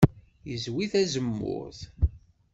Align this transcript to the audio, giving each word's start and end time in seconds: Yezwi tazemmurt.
Yezwi 0.49 0.85
tazemmurt. 0.91 1.79